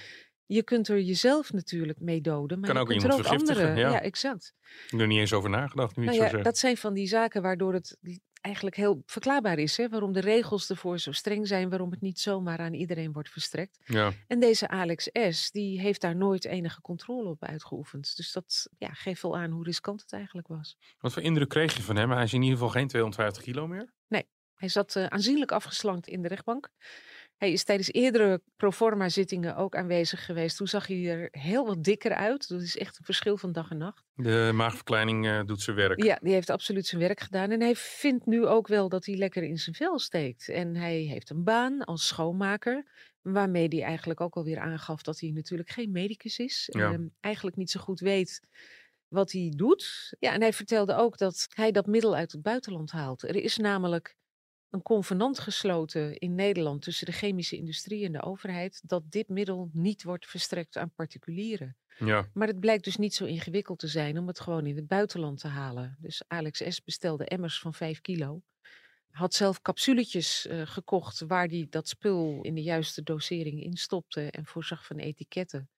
[0.48, 3.32] Je kunt er jezelf natuurlijk mee doden, maar Kan je ook kunt er iemand ook
[3.32, 3.90] vergiftigen, anderen.
[3.92, 3.98] ja.
[3.98, 4.54] ja, exact.
[4.86, 7.08] ik heb er niet eens over nagedacht nu Nou ja, zo dat zijn van die
[7.08, 9.78] zaken waardoor het li- eigenlijk heel verklaarbaar is.
[9.78, 9.90] Hè?
[9.90, 11.70] Waarom de regels ervoor zo streng zijn.
[11.70, 13.80] Waarom het niet zomaar aan iedereen wordt verstrekt.
[13.86, 15.52] Ja, En deze Alex S.
[15.52, 18.16] die heeft daar nooit enige controle op uitgeoefend.
[18.16, 20.78] Dus dat ja, geeft wel aan hoe riskant het eigenlijk was.
[21.00, 22.12] wat voor indruk kreeg je van hem?
[22.12, 23.96] Hij is in ieder geval geen 250 kilo meer.
[24.58, 26.70] Hij zat eh, aanzienlijk afgeslankt in de rechtbank.
[27.38, 30.58] Hij is tijdens eerdere proforma zittingen ook aanwezig geweest.
[30.58, 32.48] Toen zag hij er heel wat dikker uit.
[32.48, 34.04] Dat is echt een verschil van dag en nacht.
[34.14, 36.04] De maagverkleining eh, doet zijn werk.
[36.04, 37.52] Ja, die heeft absoluut zijn werk gedaan.
[37.52, 40.50] En hij vindt nu ook wel dat hij lekker in zijn vel steekt.
[40.50, 42.86] En hij heeft een baan als schoonmaker.
[43.22, 46.70] Waarmee hij eigenlijk ook alweer aangaf dat hij natuurlijk geen medicus is.
[46.72, 46.92] Ja.
[46.92, 48.42] Ehm, eigenlijk niet zo goed weet
[49.08, 50.14] wat hij doet.
[50.20, 53.24] Ja, en hij vertelde ook dat hij dat middel uit het buitenland haalt.
[53.24, 54.16] Er is namelijk
[54.70, 58.82] een convenant gesloten in Nederland tussen de chemische industrie en de overheid.
[58.84, 61.78] dat dit middel niet wordt verstrekt aan particulieren.
[61.98, 64.88] Ja, Maar het blijkt dus niet zo ingewikkeld te zijn om het gewoon in het
[64.88, 65.98] buitenland te halen.
[66.00, 66.84] Dus Alex S.
[66.84, 68.42] bestelde emmers van 5 kilo.
[69.12, 74.32] Had zelf capsuletjes eh, gekocht waar hij dat spul in de juiste dosering in stopte
[74.32, 75.70] en voorzag van etiketten.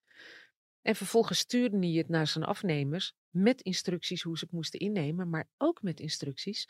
[0.81, 5.29] En vervolgens stuurde hij het naar zijn afnemers met instructies hoe ze het moesten innemen,
[5.29, 6.67] maar ook met instructies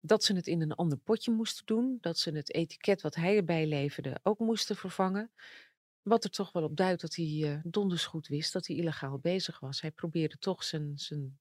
[0.00, 3.36] dat ze het in een ander potje moesten doen, dat ze het etiket wat hij
[3.36, 5.30] erbij leverde ook moesten vervangen.
[6.02, 9.18] Wat er toch wel op duidt dat hij eh, donders goed wist dat hij illegaal
[9.18, 9.80] bezig was.
[9.80, 11.38] Hij probeerde toch zijn, zijn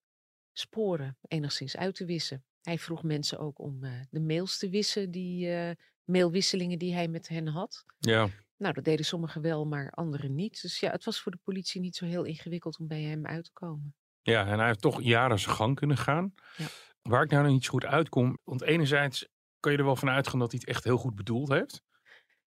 [0.54, 2.44] sporen enigszins uit te wissen.
[2.62, 7.08] Hij vroeg mensen ook om eh, de mails te wissen, die eh, mailwisselingen die hij
[7.08, 7.84] met hen had.
[8.00, 8.30] ja.
[8.58, 10.62] Nou, dat deden sommigen wel, maar anderen niet.
[10.62, 13.44] Dus ja, het was voor de politie niet zo heel ingewikkeld om bij hem uit
[13.44, 13.96] te komen.
[14.22, 16.34] Ja, en hij heeft toch jaren zijn gang kunnen gaan.
[16.58, 16.66] Ja.
[17.08, 18.38] Waar ik nou nog niet zo goed uitkom.
[18.44, 19.28] Want enerzijds
[19.60, 21.82] kan je er wel van uitgaan dat hij het echt heel goed bedoeld heeft.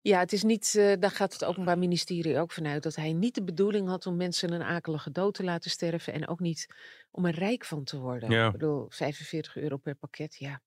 [0.02, 3.36] Ja, het is niet, eh, daar gaat het Openbaar Ministerie ook vanuit dat hij niet
[3.36, 6.68] de bedoeling had om mensen een akelige dood te laten sterven en ook niet
[7.12, 8.30] om er rijk van te worden.
[8.30, 8.46] Ja.
[8.46, 10.62] Ik bedoel, 45 euro per pakket, ja.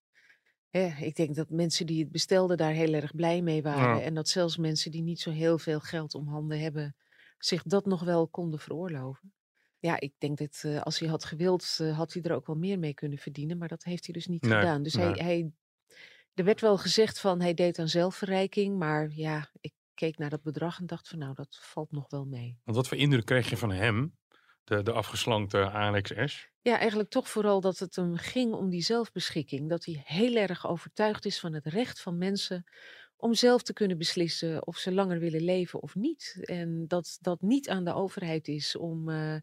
[0.69, 3.99] Hè, ik denk dat mensen die het bestelden daar heel erg blij mee waren.
[3.99, 4.03] Ja.
[4.03, 6.97] En dat zelfs mensen die niet zo heel veel geld om handen hebben,
[7.39, 9.33] zich dat nog wel konden veroorloven.
[9.81, 12.57] Ja, ik denk dat eh, als hij had gewild, eh, had hij er ook wel
[12.57, 13.59] meer mee kunnen verdienen.
[13.59, 14.83] Maar dat heeft hij dus niet Nee, gedaan.
[14.83, 15.07] Dus nee.
[15.07, 15.53] hij, hij,
[16.35, 18.79] er werd wel gezegd van hij deed aan zelfverrijking.
[18.79, 22.25] Maar ja, ik keek naar dat bedrag en dacht van nou, dat valt nog wel
[22.25, 22.59] mee.
[22.65, 24.19] Want wat voor indruk kreeg je van hem?
[24.65, 26.49] De, de afgeslankte Alex S.
[26.61, 29.69] Ja, eigenlijk toch vooral dat het hem ging om die zelfbeschikking.
[29.69, 32.65] Dat hij heel erg overtuigd is van het recht van mensen
[33.21, 36.39] om zelf te kunnen beslissen of ze langer willen leven of niet.
[36.43, 39.37] En dat dat niet aan de overheid is om uh,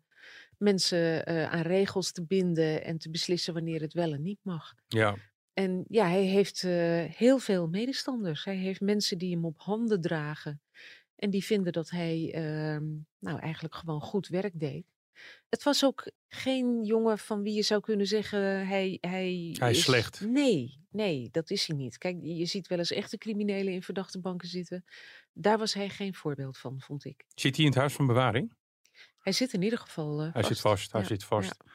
[0.58, 4.74] mensen uh, aan regels te binden en te beslissen wanneer het wel en niet mag.
[4.88, 5.18] Ja.
[5.54, 8.44] En ja, hij heeft uh, heel veel medestanders.
[8.44, 10.62] Hij heeft mensen die hem op handen dragen.
[11.16, 12.86] En die vinden dat hij ehm,
[13.20, 14.86] nou eigenlijk gewoon goed werk deed.
[15.50, 19.82] Het was ook geen jongen van wie je zou kunnen zeggen hij, hij, hij is,
[19.82, 20.22] slecht.
[20.22, 21.98] Nee, nee, dat is hij niet.
[21.98, 24.86] Kijk, je ziet wel eens echte criminelen in verdachte banken zitten.
[25.34, 27.26] Daar was hij geen voorbeeld van, vond ik.
[27.36, 28.54] Zit hij in het huis van bewaring?
[29.20, 30.48] Hij zit in ieder geval uh, Hij vast.
[30.48, 31.56] zit vast, hij Ja, zit vast.
[31.66, 31.72] ja.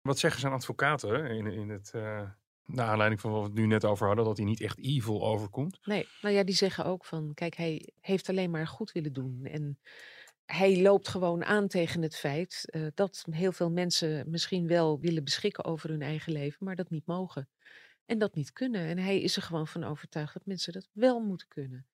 [0.00, 2.30] Wat zeggen zijn advocaten in, in het, uh,
[2.64, 5.26] naar aanleiding van wat we het nu net over hadden, dat hij niet echt evil
[5.26, 5.78] overkomt?
[5.86, 9.44] Nee, nou ja, die zeggen ook van, kijk, hij heeft alleen maar goed willen doen.
[9.44, 9.78] En
[10.44, 15.24] hij loopt gewoon aan tegen het feit uh, dat heel veel mensen misschien wel willen
[15.24, 17.48] beschikken over hun eigen leven, maar dat niet mogen.
[18.08, 18.80] En dat niet kunnen.
[18.86, 21.86] En hij is er gewoon van overtuigd dat mensen dat wel moeten kunnen.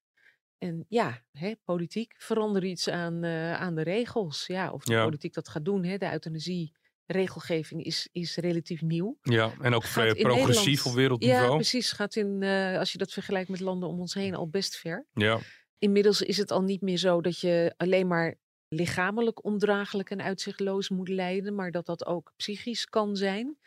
[0.59, 4.47] En ja, hè, politiek, verander iets aan, uh, aan de regels.
[4.47, 5.05] Ja, of de Ja.
[5.05, 5.85] politiek dat gaat doen.
[5.85, 6.73] Hè, de euthanasie
[7.07, 9.19] regelgeving is, is relatief nieuw.
[9.23, 11.55] Ja, en ook vrij progressief Nederland- op Ja, wereldniveau.
[11.55, 11.93] precies.
[11.93, 15.07] Gaat in, eh, als je dat vergelijkt met landen om ons heen, al best ver.
[15.13, 15.39] Ja,
[15.79, 18.35] Inmiddels is het al niet meer zo dat je alleen maar
[18.75, 23.59] lichamelijk ondraaglijk en uitzichtloos moet lijden, maar dat dat ook psychisch kan zijn.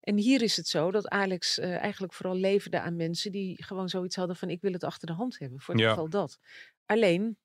[0.00, 3.88] En hier is het zo dat Alex eh, eigenlijk vooral leverde aan mensen die gewoon
[3.88, 5.88] zoiets hadden van ik wil het achter de hand hebben, voor het Ja.
[5.88, 6.38] geval dat.
[6.86, 7.36] Alleen,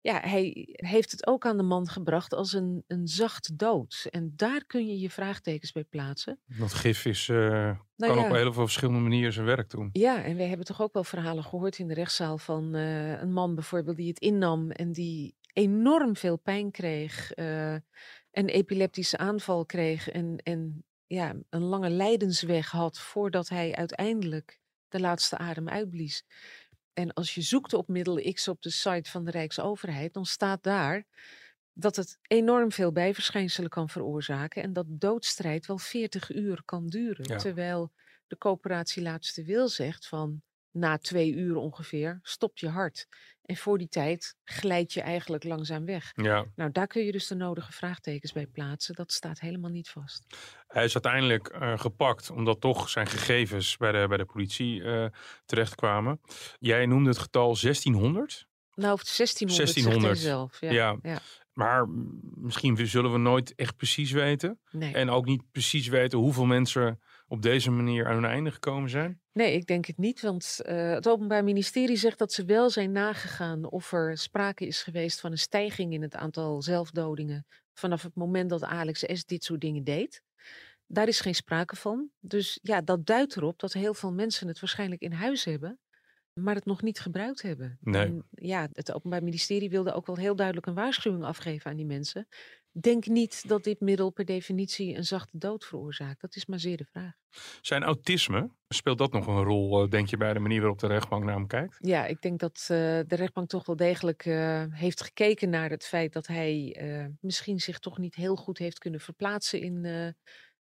[0.00, 4.06] ja, hij heeft het ook aan de man gebracht als een, een zacht dood.
[4.10, 6.40] En daar kun je je vraagtekens bij plaatsen.
[6.58, 8.28] dat gif is, eh, Nou kan ja.
[8.28, 9.88] op heel veel verschillende manieren zijn werk doen.
[9.92, 13.32] Ja, en we hebben toch ook wel verhalen gehoord in de rechtszaal van eh, een
[13.32, 17.76] man bijvoorbeeld die het innam en die enorm veel pijn kreeg, eh,
[18.30, 25.00] een epileptische aanval kreeg en, en ja, een lange lijdensweg had voordat hij uiteindelijk de
[25.00, 26.24] laatste adem uitblies.
[26.92, 30.62] En als je zoekt op middel X op de site van de Rijksoverheid, dan staat
[30.62, 31.06] daar
[31.72, 37.28] dat het enorm veel bijverschijnselen kan veroorzaken en dat doodstrijd wel 40 uur kan duren.
[37.28, 37.36] Ja.
[37.36, 37.92] Terwijl
[38.26, 43.06] de coöperatie laatste wil zegt van na twee uur ongeveer stopt je hart.
[43.42, 46.12] En voor die tijd glijd je eigenlijk langzaam weg.
[46.14, 48.94] Ja, Nou, daar kun je dus de nodige vraagtekens bij plaatsen.
[48.94, 50.24] Dat staat helemaal niet vast.
[50.68, 55.06] hij is uiteindelijk eh, gepakt omdat toch zijn gegevens bij de, bij de politie eh,
[55.44, 56.20] terechtkwamen.
[56.58, 58.46] Jij noemde het getal 1600.
[58.74, 60.18] Nou, of 1600, 1600.
[60.18, 60.60] zegt hij zelf.
[60.60, 60.98] Ja, Ja.
[61.12, 61.20] ja.
[61.52, 61.88] Maar
[62.34, 64.60] misschien zullen we nooit echt precies weten.
[64.70, 64.94] Nee.
[64.94, 67.00] En ook niet precies weten hoeveel mensen
[67.32, 69.20] op deze manier aan hun einde gekomen zijn.
[69.32, 70.20] nee, ik denk het niet.
[70.20, 74.82] Want eh, het Openbaar Ministerie zegt dat ze wel zijn nagegaan of er sprake is
[74.82, 77.46] geweest van een stijging in het aantal zelfdodingen.
[77.74, 79.24] vanaf het moment dat Alex S.
[79.24, 80.22] dit soort dingen deed.
[80.86, 82.10] Daar is geen sprake van.
[82.20, 85.78] Dus ja, dat duidt erop dat heel veel mensen het waarschijnlijk in huis hebben.
[86.32, 87.78] maar het nog niet gebruikt hebben.
[87.80, 88.02] Nee.
[88.02, 91.86] En ja, het Openbaar Ministerie wilde ook wel heel duidelijk een waarschuwing afgeven aan die
[91.86, 92.28] mensen.
[92.80, 96.20] Denk niet dat dit middel per definitie een zachte dood veroorzaakt.
[96.20, 97.12] Dat is maar zeer de vraag.
[97.60, 100.86] Zijn autisme, speelt dat nog een rol, eh, denk je, bij de manier waarop de
[100.86, 101.76] rechtbank naar hem kijkt?
[101.80, 102.68] Ja, ik denk dat eh,
[103.06, 106.76] de rechtbank toch wel degelijk eh, heeft gekeken naar het feit dat hij
[107.20, 110.14] misschien zich toch niet heel goed heeft kunnen verplaatsen in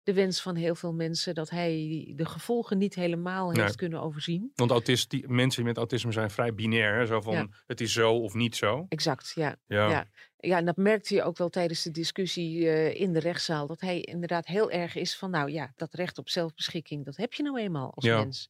[0.04, 1.36] de wens van heel veel mensen.
[1.36, 1.74] Dat hij
[2.16, 3.76] de gevolgen niet helemaal heeft Nee.
[3.76, 4.52] kunnen overzien.
[4.56, 6.98] Want autisti- mensen met autisme zijn vrij binair.
[7.00, 7.06] Hè?
[7.06, 7.48] Zo van, Ja.
[7.68, 8.86] het is zo of niet zo.
[8.90, 9.56] Exact, ja.
[9.66, 10.08] Ja, Ja.
[10.38, 13.68] Ja, en dat merkte je ook wel tijdens de discussie eh, in de rechtszaal.
[13.68, 17.34] Dat hij inderdaad heel erg is van, nou ja, dat recht op zelfbeschikking, dat heb
[17.34, 18.18] je nou eenmaal als Ja.
[18.20, 18.50] mens.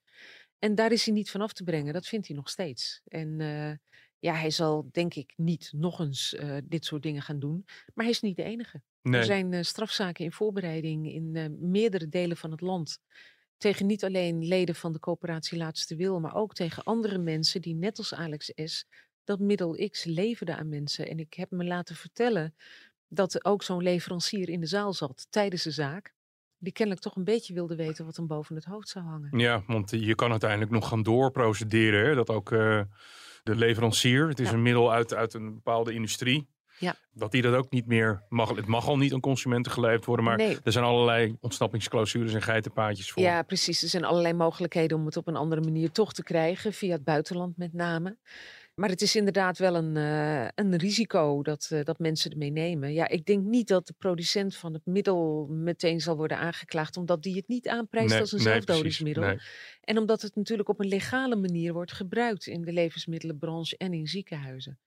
[0.60, 1.94] En daar is hij niet van af te brengen.
[1.94, 3.02] Dat vindt hij nog steeds.
[3.08, 3.72] En eh,
[4.20, 7.64] ja, hij zal denk ik niet nog eens eh, dit soort dingen gaan doen.
[7.94, 8.82] Maar hij is niet de enige.
[9.02, 9.20] Nee.
[9.20, 13.00] Er zijn eh, strafzaken in voorbereiding in eh, meerdere delen van het land.
[13.58, 17.76] Tegen niet alleen leden van de coöperatie Laatste Wil, maar ook tegen andere mensen die
[17.76, 18.86] net als Alex S.
[19.24, 21.08] dat middel X leverden aan mensen.
[21.10, 22.56] En ik heb me laten vertellen
[23.08, 26.14] dat er ook zo'n leverancier in de zaal zat tijdens de zaak.
[26.58, 29.40] Die kennelijk toch een beetje wilde weten wat hem boven het hoofd zou hangen.
[29.40, 32.06] Ja, want je kan uiteindelijk nog gaan doorprocederen.
[32.06, 32.16] Hè?
[32.16, 32.82] Dat ook eh,
[33.44, 34.54] de leverancier, het is Ja.
[34.54, 36.48] een middel uit, uit een bepaalde industrie.
[36.82, 36.96] Ja.
[37.14, 38.56] Dat die dat ook niet meer mag.
[38.56, 40.58] Het mag al niet aan consumenten geleverd worden, maar Nee.
[40.64, 43.24] er zijn allerlei ontsnappingsclausules en geitenpaadjes voor.
[43.24, 43.82] Ja, precies.
[43.84, 47.04] Er zijn allerlei mogelijkheden om het op een andere manier toch te krijgen, via het
[47.04, 48.18] buitenland met name.
[48.76, 52.94] Maar het is inderdaad wel een, eh, een risico dat, eh, dat mensen ermee nemen.
[52.94, 57.24] Ja, ik denk niet dat de producent van het middel meteen zal worden aangeklaagd, omdat
[57.24, 59.24] die het niet aanprijst Nee, als een nee, zelfdodingsmiddel.
[59.24, 59.42] precies.
[59.44, 59.82] Nee.
[59.82, 64.08] En omdat het natuurlijk op een legale manier wordt gebruikt in de levensmiddelenbranche en in
[64.08, 64.80] ziekenhuizen.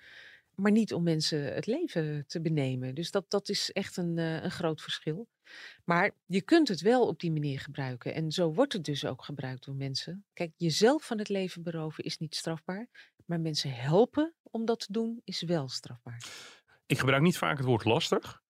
[0.56, 2.94] Maar niet om mensen het leven te benemen.
[2.94, 5.28] Dus dat, dat is echt een, eh, een groot verschil.
[5.84, 8.14] Maar je kunt het wel op die manier gebruiken.
[8.14, 10.24] En zo wordt het dus ook gebruikt door mensen.
[10.32, 12.88] Kijk, jezelf van het leven beroven is niet strafbaar.
[13.26, 16.22] Maar mensen helpen om dat te doen is wel strafbaar.
[16.86, 18.42] Ik gebruik niet vaak het woord lastig.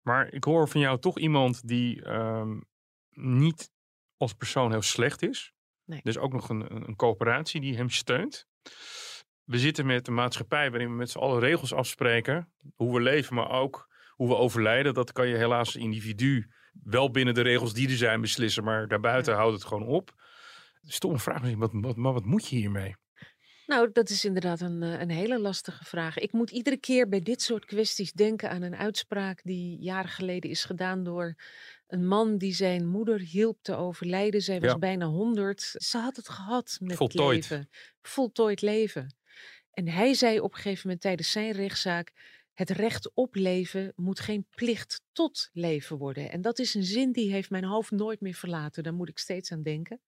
[0.00, 2.60] Maar ik hoor van jou toch iemand die ehm,
[3.10, 3.70] niet
[4.16, 5.52] als persoon heel slecht is.
[5.84, 6.00] Nee.
[6.02, 8.48] Dus ook nog een, een, een coöperatie die hem steunt.
[9.50, 12.52] We zitten met een maatschappij waarin we met z'n allen regels afspreken.
[12.74, 14.94] Hoe we leven, maar ook hoe we overlijden.
[14.94, 16.50] Dat kan je helaas individu
[16.84, 18.64] wel binnen de regels die er zijn beslissen.
[18.64, 20.10] Maar daarbuiten houdt het gewoon op.
[20.82, 22.96] Stomme vraag misschien, wat, wat, maar wat moet je hiermee?
[23.66, 26.18] Nou, dat is inderdaad een, eh, een hele lastige vraag.
[26.18, 30.50] Ik moet iedere keer bij dit soort kwesties denken aan een uitspraak die jaren geleden
[30.50, 31.34] is gedaan door
[31.86, 34.40] een man die zijn moeder hielp te overlijden.
[34.42, 34.78] Zij was Ja.
[34.78, 35.60] bijna 100.
[35.76, 37.50] Ze had het gehad met Voltooid.
[37.50, 37.68] leven.
[38.02, 39.14] Voltooid leven.
[39.70, 42.12] En hij zei op een gegeven moment tijdens zijn rechtszaak:
[42.54, 46.30] Het recht op leven moet geen plicht tot leven worden.
[46.30, 48.82] En dat is een zin die heeft mijn hoofd nooit meer verlaten.
[48.82, 50.00] Daar moet ik steeds aan denken.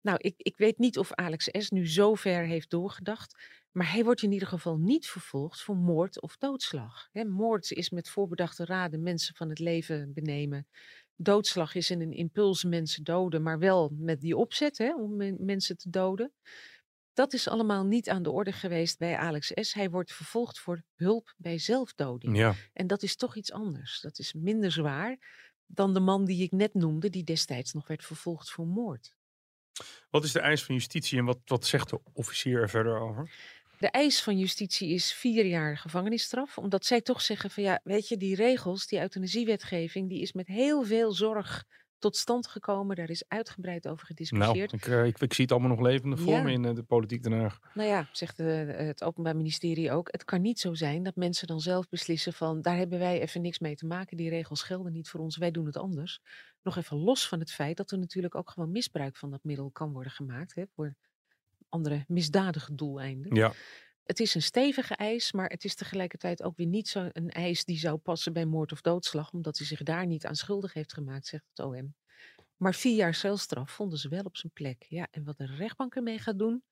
[0.00, 1.70] Nou, ik, ik weet niet of Alex S.
[1.70, 3.60] nu zo ver heeft doorgedacht.
[3.72, 7.08] Maar hij wordt in ieder geval niet vervolgd voor moord of doodslag.
[7.12, 10.66] Moord is met voorbedachte raden mensen van het leven benemen.
[11.16, 15.76] Doodslag is in een impuls mensen doden, maar wel met die opzet om men- mensen
[15.76, 16.32] te doden.
[17.14, 19.74] Dat is allemaal niet aan de orde geweest bij Alex S.
[19.74, 22.36] Hij wordt vervolgd voor hulp bij zelfdoding.
[22.36, 22.54] Ja.
[22.72, 24.00] En dat is toch iets anders.
[24.00, 25.18] Dat is minder zwaar
[25.66, 29.14] dan de man die ik net noemde, die destijds nog werd vervolgd voor moord.
[30.10, 33.30] Wat is de eis van justitie en wat, wat zegt de officier er verder over?
[33.78, 36.58] De eis van justitie is vier jaar gevangenisstraf.
[36.58, 40.46] Omdat zij toch zeggen van ja, weet je, die regels, die euthanasiewetgeving, die is met
[40.46, 41.64] heel veel zorg
[42.02, 42.96] tot stand gekomen.
[42.96, 44.72] Daar is uitgebreid over Nou, gediscussieerd.
[44.72, 46.42] ik, eh, ik, ik zie het allemaal nog levendig voor Ja.
[46.42, 47.58] me in eh, de politiek Den Haag.
[47.74, 48.42] Nou ja, zegt de-
[48.76, 50.08] het Openbaar Ministerie ook.
[50.10, 53.40] Het kan niet zo zijn dat mensen dan zelf beslissen van daar hebben wij even
[53.42, 54.16] niks mee te maken.
[54.16, 56.20] Die regels gelden niet voor ons, wij doen het anders.
[56.62, 59.70] Nog even los van het feit dat er natuurlijk ook gewoon misbruik van dat middel
[59.70, 60.54] kan worden gemaakt.
[60.54, 60.94] Hè, voor
[61.68, 63.34] andere misdadige doeleinden.
[63.34, 63.52] Ja.
[64.04, 67.64] Het is een stevige eis, maar het is tegelijkertijd ook weer niet zo een eis
[67.64, 70.92] die zou passen bij moord of doodslag, omdat hij zich daar niet aan schuldig heeft
[70.92, 71.94] gemaakt, zegt het OM.
[72.56, 74.86] Maar vier jaar celstraf vonden ze wel op zijn plek.
[74.88, 76.62] Ja, en wat de rechtbank ermee gaat doen,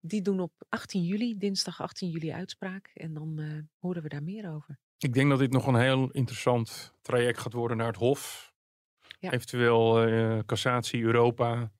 [0.00, 2.90] die doen op 18 juli, dinsdag 18 juli uitspraak.
[2.94, 4.78] En dan eh, horen we daar meer over.
[4.98, 8.52] Ik denk dat dit nog een heel interessant traject gaat worden naar het Hof.
[9.18, 9.30] Ja.
[9.30, 11.72] Eventueel eh, cassatie, Europa.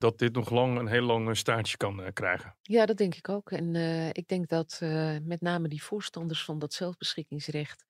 [0.00, 2.56] Dat dit nog lang een heel lang staartje kan eh, krijgen.
[2.62, 3.50] Ja, dat denk ik ook.
[3.50, 7.84] En eh, ik denk dat eh, met name die voorstanders van dat zelfbeschikkingsrecht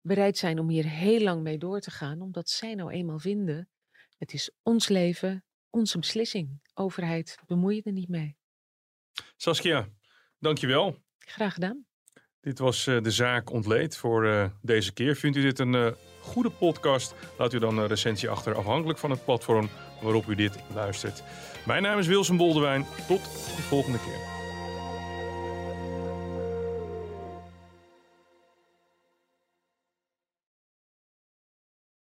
[0.00, 3.68] bereid zijn om hier heel lang mee door te gaan, omdat zij nou eenmaal vinden:
[4.18, 6.60] het is ons leven, onze beslissing.
[6.74, 8.36] Overheid, bemoei je er niet mee.
[9.36, 9.88] Saskia,
[10.38, 11.02] dankjewel.
[11.18, 11.86] Graag gedaan.
[12.44, 15.16] Dit was eh, de zaak ontleed voor eh, deze keer.
[15.16, 17.14] Vindt u dit een eh, goede podcast?
[17.38, 19.68] Laat u dan een recensie achter, afhankelijk van het platform
[20.04, 21.22] waarop u dit luistert.
[21.66, 22.86] Mijn naam is Wilson Boldewijn.
[23.06, 23.22] Tot
[23.56, 24.33] de volgende keer.